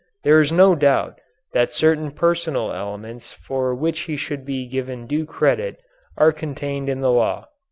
[0.23, 1.21] There is no doubt
[1.53, 5.77] that certain personal elements for which he should be given due credit
[6.17, 7.47] are contained in the law.